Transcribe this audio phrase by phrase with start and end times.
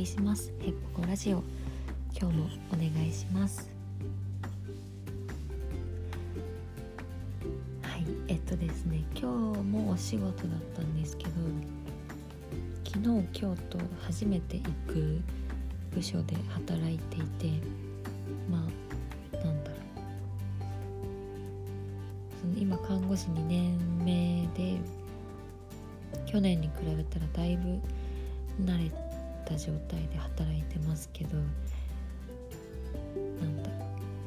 [0.00, 0.50] りします。
[0.60, 1.42] ヘッポコラジオ。
[2.18, 3.70] 今日もお願いします。
[7.82, 8.06] はい。
[8.28, 9.04] えっとですね。
[9.14, 11.32] 今日もお仕事だったんですけど
[12.82, 13.04] 昨日
[13.38, 15.20] 今日と初めて行く
[15.94, 17.60] 部署で働いていて
[18.50, 19.80] まあなんだろう。
[22.40, 24.80] その今看護師2年目で
[26.24, 27.78] 去年に比べたらだいぶ
[28.64, 29.09] 慣れて
[29.50, 31.36] た状態で働いてますけど
[33.40, 33.70] なんだ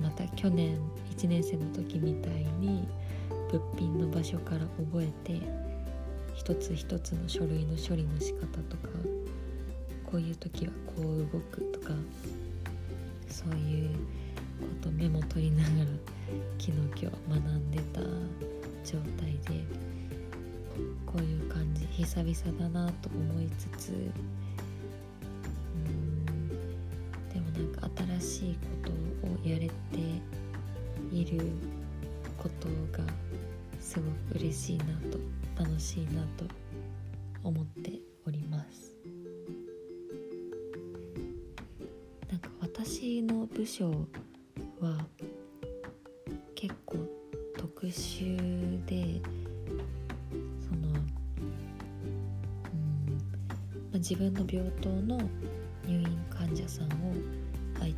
[0.00, 0.78] また去年
[1.16, 2.86] 1年生の時みたいに
[3.50, 4.60] 物品の場所から
[4.92, 5.40] 覚えて
[6.34, 8.88] 一つ一つの書類の処理の仕方とか
[10.06, 11.94] こういう時はこう動くとか
[13.28, 15.74] そういうことメモ取りながら
[16.58, 18.00] 昨日今日学んでた
[18.84, 19.64] 状態で
[21.04, 23.92] こういう感じ久々だなと思いつつ
[28.20, 28.90] 新しいこ
[29.22, 29.72] とをやれて
[31.12, 31.40] いる
[32.36, 33.02] ことが
[33.80, 35.18] すごく嬉しいなと
[35.58, 36.44] 楽しいなと
[37.42, 38.94] 思っております。
[42.30, 43.88] なんか私の部署
[44.80, 45.06] は
[46.54, 46.98] 結構
[47.56, 49.22] 特殊で
[50.60, 51.02] そのうん、ま
[53.94, 55.16] あ、自分の病棟の
[55.86, 56.88] 入院患者さんを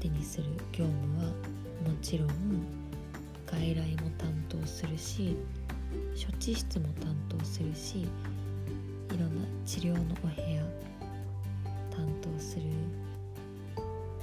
[0.00, 1.32] 手にする業務はも
[2.02, 2.28] ちろん
[3.46, 5.36] 外来も担当するし
[6.14, 8.08] 処置室も担当するしい
[9.10, 10.62] ろんな治療のお部屋
[11.90, 12.62] 担当する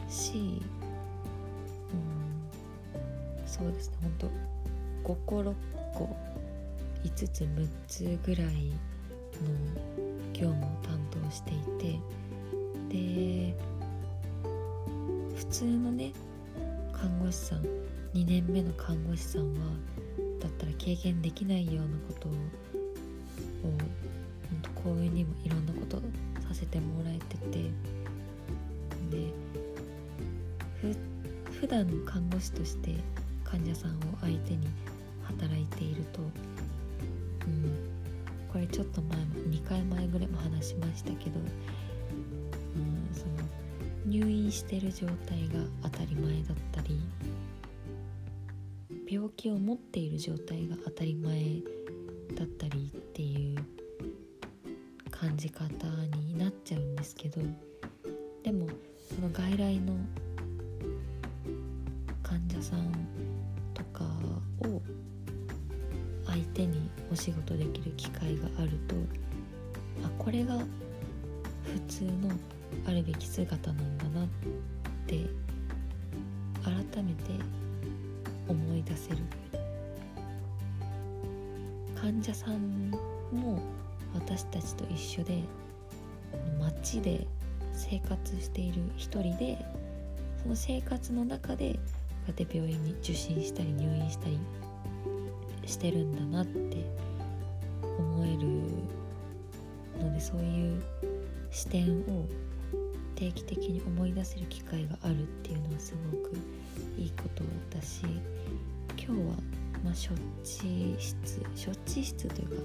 [0.09, 0.61] し、
[1.91, 3.95] うん、そうですね。
[4.03, 4.27] ほんと
[5.03, 5.53] 5個6
[5.93, 6.15] 個
[7.03, 8.73] 5つ6つぐらいの
[10.33, 11.99] 業務を担当していて
[12.89, 12.97] で
[15.53, 16.11] 通のね
[16.91, 17.59] 看護師さん
[18.15, 19.59] 2年目の看護師さんは
[20.39, 22.31] だったら経験できないようなことを
[23.61, 23.77] 本
[24.63, 25.97] 当公園にもいろんなこと
[26.47, 27.59] させてもらえてて
[29.11, 29.31] で
[30.81, 30.95] ふ
[31.51, 32.95] 普段の看護師として
[33.43, 34.67] 患者さんを相手に
[35.21, 36.21] 働いていると、
[37.45, 37.77] うん、
[38.51, 43.62] これちょっと前も2回前ぐらいも話しましたけど、うん、その
[44.05, 46.99] 入院してる状態が当たり前だったり
[49.09, 51.61] 病気を持っている状態が当たり前
[52.35, 53.57] だったりっていう
[55.11, 55.69] 感じ方
[56.17, 57.41] になっちゃうんですけど
[58.43, 58.67] でも
[59.07, 59.95] その外来の
[62.21, 62.91] 患者さん
[63.73, 64.03] とか
[64.67, 64.81] を
[66.25, 68.95] 相手にお仕事できる機会があると
[70.05, 72.31] あこれが普通の
[72.85, 74.27] あるべき姿なんだなっ
[75.07, 75.25] て
[76.63, 77.31] 改めて
[78.47, 79.17] 思い出せる。
[82.03, 82.91] 患者さん
[83.31, 83.61] も
[84.13, 85.41] 私たちと一緒で
[86.59, 87.25] 街で
[87.71, 89.57] 生活している一人で
[90.41, 91.79] その生活の中でこ
[92.27, 94.37] うやって病院に受診したり入院したり
[95.65, 96.85] してるんだなって
[97.97, 100.83] 思えるのでそういう
[101.51, 102.25] 視点を
[103.23, 106.33] 定期的に思い出せる機会があるっていうのはすごく
[106.97, 107.43] いいこと
[107.75, 108.01] だし
[108.97, 109.15] 今日は、
[109.83, 112.55] まあ、処置室処置室というか、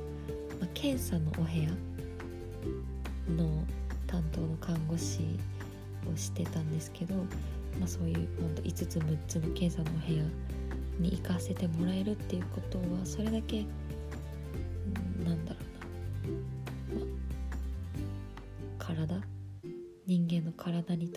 [0.61, 1.69] まあ、検査のお部屋
[3.37, 3.63] の
[4.09, 5.39] 担当の看護師
[6.13, 10.25] をしてたんですけど、まあ、そういうほんと5つ6つの検査のお部屋
[10.99, 13.65] に行かせてもらえるっていうことはそれだけ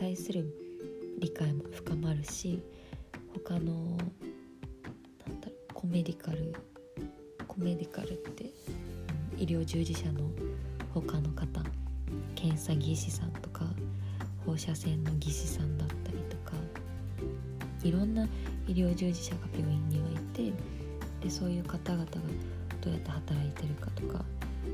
[0.01, 0.51] 対する
[1.19, 2.59] 理解も深まるし
[3.45, 6.55] 他のなんだろうコメディカル
[7.47, 8.45] コメディカルって、
[9.37, 10.21] 医療従事者の
[10.91, 11.45] 他の方
[12.33, 13.65] 検査技師さんとか
[14.43, 16.53] 放射線の技師さんだったりとか
[17.83, 18.27] いろんな
[18.67, 20.51] 医療従事者が病院にはいて
[21.21, 22.11] でそういう方々が
[22.81, 24.25] どうやって働いてるかとか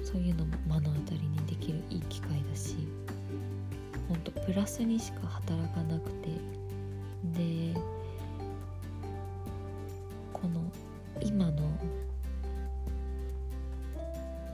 [0.03, 2.77] そういうのも目の当たりにできるいい機会だし
[4.07, 6.29] 本当プラスにしか働かなくて。
[7.33, 7.73] で
[10.31, 10.61] この
[11.21, 11.67] 今の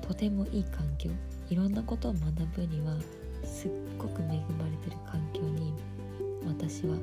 [0.02, 1.10] とてもいい環境。
[1.50, 2.24] いろんなことを学
[2.56, 2.96] ぶには
[3.44, 4.40] すっごく恵まれ
[4.84, 5.74] てる環境に
[6.48, 6.98] 私は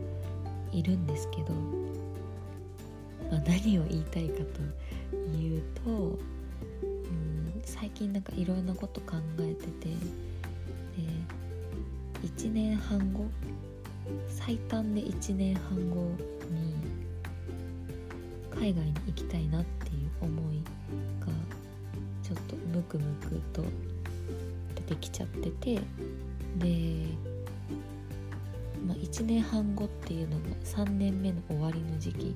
[0.72, 1.52] いるんですけど、
[3.30, 4.38] まあ、何を言いたいか
[5.10, 9.88] というと、うん、最近なんかいろんなこと考えてて。
[9.88, 9.94] で
[12.40, 13.26] 1年半後。
[14.26, 15.96] 最短で1年半後
[16.50, 16.74] に
[18.50, 20.62] 海外に行きたいなっていう思い
[21.20, 21.26] が
[22.22, 23.62] ちょっとムクムクと
[24.74, 25.74] 出てきちゃってて。
[26.56, 27.04] で、
[28.86, 32.34] まあ、1年半後っていうのが3年目の終わりの時期。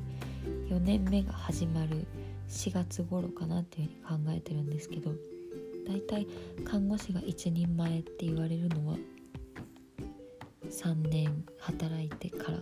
[0.69, 2.05] 4年目が始まる
[2.51, 5.13] 4月頃かなっていうふうに考えてるんですけど。
[5.87, 6.27] だいたい
[6.65, 8.97] 看護師が一人前って言われるのは
[10.75, 12.59] 3年働いてから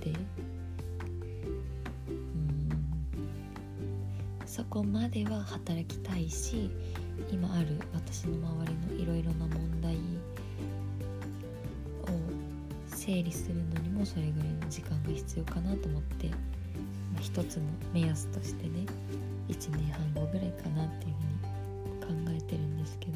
[0.00, 0.10] で。
[2.06, 2.68] うん。
[4.44, 6.70] そこまでは働きたいし
[7.32, 9.98] 今ある私の周りのいろいろな問題を
[12.86, 16.36] 整理するのにもそれぐらいの時間が必要かなと思って、ま
[17.18, 17.62] あ、一つの
[17.94, 18.84] 目安としてね
[19.48, 21.14] 1年半後ぐらいかなっていう
[22.04, 23.12] ふうに考えてるんですけど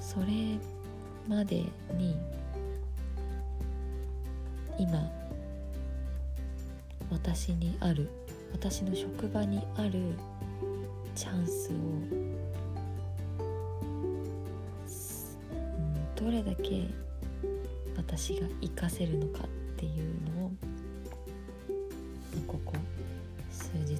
[0.00, 0.26] それ
[1.28, 1.56] まで
[1.96, 2.16] に
[4.78, 5.10] 今
[7.10, 8.08] 私にある
[8.52, 9.92] 私の職場にある
[11.14, 11.74] チャンスを、
[16.16, 16.86] どれだけ
[17.96, 20.50] 私が活かせるのかっていうのを
[22.46, 22.74] ここ
[23.50, 23.98] 数日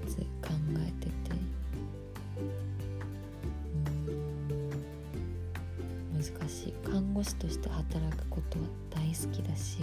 [7.23, 9.79] 護師として働くことは大好きだし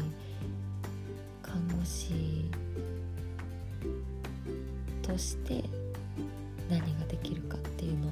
[1.41, 2.51] 看護師
[5.01, 5.63] として
[6.69, 8.11] 何ができるかっていうのを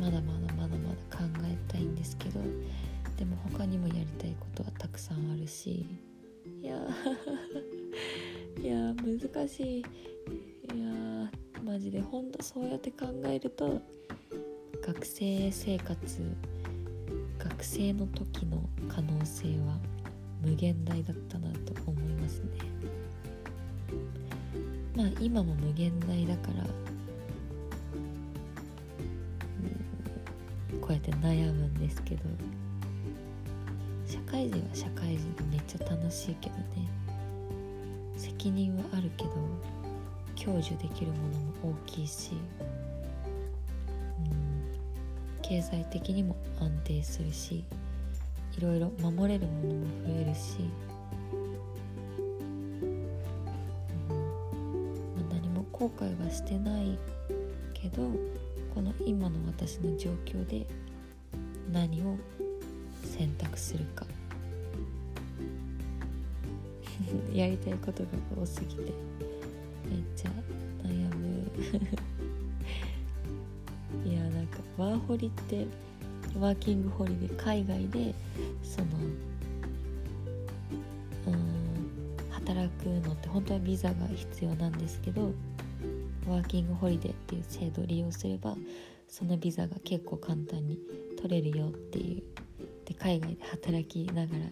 [0.00, 2.40] まだまだまだまだ考えたいんですけど
[3.18, 5.86] でも他にもやりたいことはたくさんあるし
[6.62, 6.76] いや
[8.62, 9.84] いや難しい。
[10.74, 11.30] いや
[11.62, 13.80] マジでほんとそうやって考えると
[14.82, 15.96] 学生生活
[17.44, 19.78] 学生の時の可能性は
[20.42, 22.46] 無限大だったなと思いますね。
[24.96, 26.64] まあ今も無限大だから
[30.80, 32.22] こうやって悩むんですけど
[34.06, 36.64] 社会人は社会人でめっちゃ楽しいけどね。
[38.16, 39.30] 責任はあるけど
[40.36, 41.16] 享受できるも
[41.62, 42.32] のも大きいし、
[45.46, 47.66] 経済的にも安定するし
[48.56, 50.56] いろいろ守れるものも増えるし、
[54.08, 54.16] うん
[55.14, 56.98] まあ、何も後悔はしてない
[57.74, 58.08] けど
[58.74, 60.66] この今の私の状況で
[61.70, 62.16] 何を
[63.02, 64.06] 選択するか。
[67.34, 68.08] やりたいことが
[68.40, 68.92] 多すぎてめっ
[70.16, 70.30] ちゃ
[70.82, 71.50] 悩む。
[74.76, 75.66] ワーホリって
[76.38, 78.14] ワーキングホリデー海外で
[78.62, 78.86] その
[81.26, 85.32] うん働くのって本当はビザが必要なんですけど
[86.28, 88.56] ワーキングホリデーっていう制度を利用すれば
[89.08, 90.78] そのビザが結構簡単に
[91.20, 92.22] 取れるよっていう
[92.84, 94.44] で海外で働きながら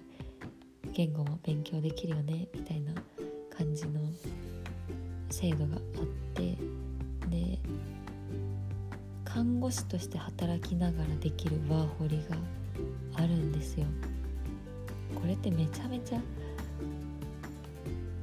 [0.92, 2.92] 言語も勉強できるよねみたいな
[3.56, 4.00] 感じの
[5.30, 6.21] 制度があって
[9.32, 12.36] 看護師として働きながらできるワーホリが
[13.15, 13.86] あるんですよ。
[15.15, 16.20] これってめちゃめちゃ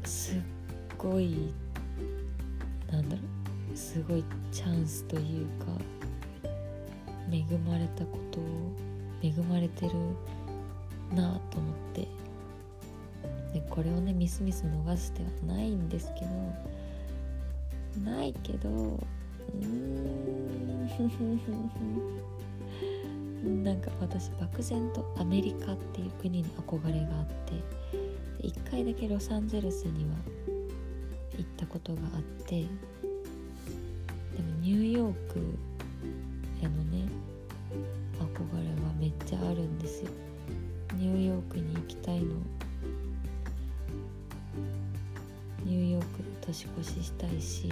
[0.04, 0.38] すっ
[1.00, 1.52] ごい
[2.92, 3.22] なんだろ
[3.74, 3.76] う？
[3.76, 5.66] すごいチャンスというか
[7.32, 8.44] 恵まれたことを
[9.24, 9.94] 恵まれてる
[11.16, 12.08] なと思って。
[13.54, 16.26] でこれをねみすみす逃してはないんですけ
[18.04, 20.69] どないけどうーん。
[23.64, 27.54] なんか私漠然とアメリカっていう国に憧れがあって
[28.42, 30.12] 一回だけロサンゼルスには
[31.38, 32.72] 行ったことがあってでも
[34.62, 35.40] ニューヨーク
[36.62, 37.08] へのね
[38.20, 40.12] 憧れはめっちゃあるんですよ。
[40.96, 42.36] ニューヨークに行きたいの。
[45.64, 47.72] ニューヨークで年越ししたいし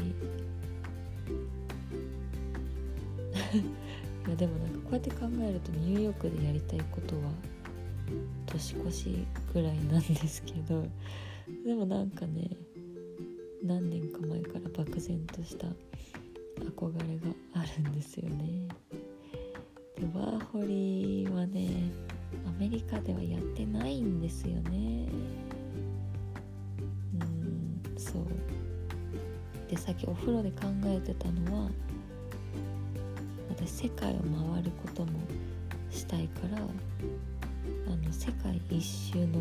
[4.27, 7.21] いやでもなんかこうやって考えるとニューヨークでやりたいことは
[8.45, 10.85] 年越しぐらいなんですけど
[11.65, 12.49] でもなんかね
[13.63, 15.67] 何年か前から漠然とした
[16.59, 18.67] 憧れがあるんですよね。
[19.95, 21.91] でワーホリはね
[22.45, 25.07] アメリカではやってないんですよね。
[27.13, 28.25] うんそう。
[29.69, 31.71] でさっきお風呂で考えてたのは
[33.57, 34.17] 私世界を
[34.53, 35.11] 回ることも
[35.89, 39.39] したいからあの世界一周の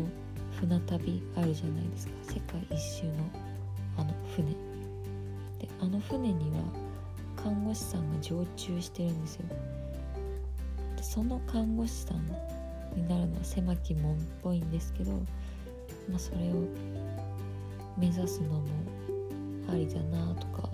[0.59, 2.13] 船旅あるじゃないですか。
[2.23, 3.11] 世界一周の
[3.97, 4.51] あの船。
[5.59, 6.63] であの船には
[7.35, 9.45] 看護師さんが常駐してるんですよ。
[10.95, 12.25] でその看護師さん
[12.99, 15.11] になるのは狭き門っぽいんですけど、
[16.09, 16.63] まあ、それを
[17.97, 18.63] 目指すのも
[19.71, 20.69] ありだなとか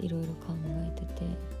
[0.00, 1.59] いろいろ考えてて。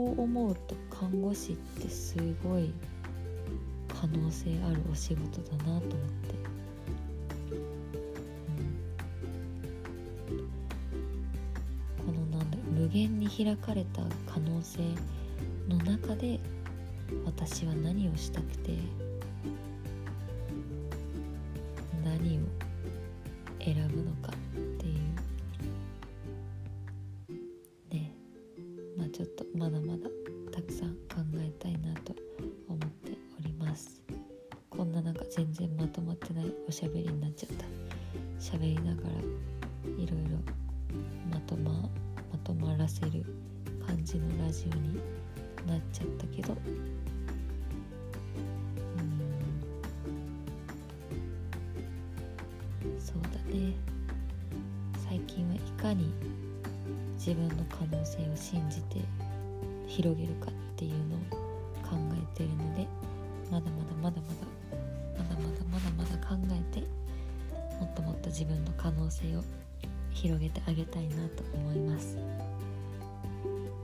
[0.00, 2.72] こう思うと看護師ってすごい
[3.88, 5.94] 可能性あるお仕事だなと思って、
[10.30, 14.78] うん、このなんだ無限に開かれた可能性
[15.68, 16.40] の中で
[17.26, 18.78] 私は何をしたくて
[22.02, 22.40] 何を
[23.62, 24.19] 選ぶのか。
[41.60, 41.90] まと
[42.32, 43.24] まとまらせる
[43.86, 44.96] 感じのラジオに
[45.66, 46.56] なっちゃったけど。
[53.50, 53.74] で
[55.08, 56.12] 最近はいかに
[57.16, 59.00] 自分の可能性を信じて
[59.88, 61.18] 広げるかっていうのを
[61.82, 62.86] 考えてるので
[63.50, 64.46] まだまだまだまだ
[65.18, 66.86] まだまだまだまだ考えて
[67.80, 69.42] もっともっと自分の可能性を
[70.12, 72.18] 広げてあげたいなと思います。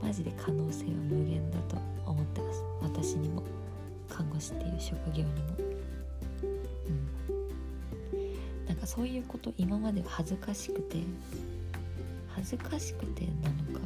[0.01, 2.63] マジで可能性は無限だと思ってます。
[2.81, 3.43] 私にも。
[4.09, 5.29] 看護師っていう職業にも。
[6.89, 7.33] う
[8.63, 8.67] ん。
[8.67, 10.97] なんかそういうこと今まで恥ずかしくて
[12.29, 13.85] 恥ずかしくてなのか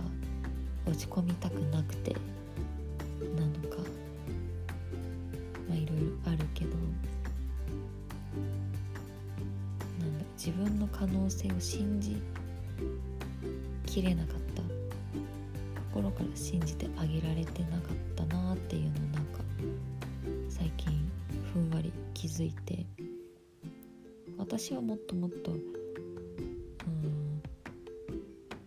[0.85, 2.15] 落ち込みたくなくて
[10.43, 12.19] 自分の可能性を信じ
[13.85, 14.63] きれなかった
[15.93, 19.41] 心から信じてあげられてなかったなっていうのをなんか
[20.49, 21.11] 最近
[21.53, 22.83] ふんわり気づいて
[24.39, 25.61] 私はもっともっとうん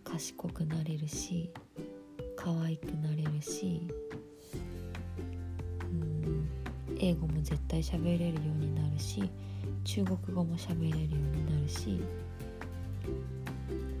[0.05, 1.51] 賢くなれるし
[2.37, 3.85] 可愛くなれるし
[5.81, 6.47] うん
[7.01, 9.29] 英語も絶対喋れるようになるし
[9.85, 12.01] 中国語も喋れるようになるし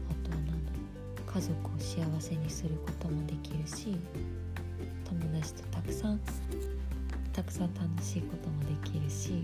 [0.09, 3.95] あとは何だろう家族を幸せにすることもできるし
[5.07, 6.19] 友達とたくさん
[7.31, 9.43] たくさん楽しいこともできるし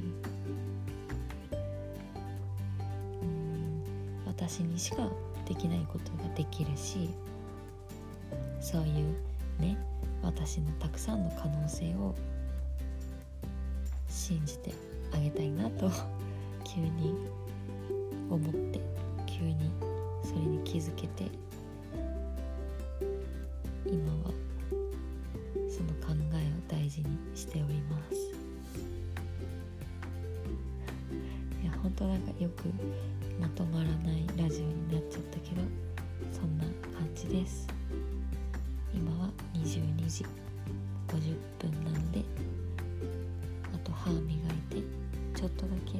[3.21, 3.83] うん
[4.25, 5.07] 私にしか
[5.47, 7.11] できないことができるし
[8.59, 9.77] そういうね
[10.23, 12.15] 私のたくさんの可能性を
[14.09, 14.73] 信じて
[15.13, 15.91] あげたいなと
[16.73, 17.13] 急に
[18.29, 18.79] 思って
[19.27, 19.69] 急に
[20.23, 21.29] それに気づけて
[23.85, 24.31] 今は
[25.69, 28.15] その考えを大事にしております。
[31.61, 32.69] いや本当なんかよく
[33.37, 35.61] まとまらないラジオになっちゃったけど
[36.31, 36.63] そんな
[36.97, 37.67] 感じです。
[38.93, 40.23] 今は22時
[41.09, 42.23] 50分なので
[43.73, 45.00] あと歯磨いて
[45.35, 45.97] ちょっとだけ。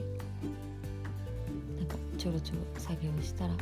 [1.78, 3.54] なんかちょろちょろ作業したら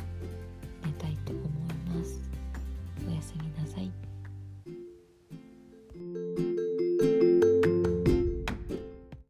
[0.84, 2.20] 寝たいと思います。
[3.08, 4.09] おやすみなさい。